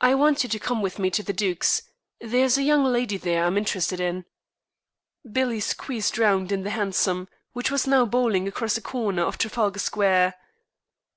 [0.00, 1.82] "I want you to come with me to the 'Duke's.'
[2.20, 4.24] There's a young lady there I'm interested in."
[5.28, 9.80] Billy squeezed round in the hansom, which was now bowling across a corner of Trafalgar
[9.80, 10.34] Square.